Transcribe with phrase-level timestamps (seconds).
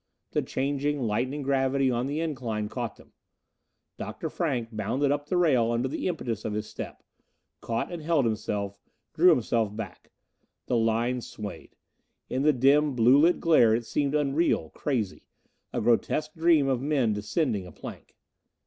[0.31, 3.13] The changing, lightening gravity on the incline caught them.
[3.99, 4.31] Dr.
[4.31, 7.03] Frank bounded up to the rail under the impetus of his step:
[7.61, 8.79] caught and held himself,
[9.13, 10.09] drew himself back.
[10.65, 11.75] The line swayed.
[12.31, 15.27] In the dim, blue lit glare it seemed unreal, crazy.
[15.71, 18.15] A grotesque dream of men descending a plank.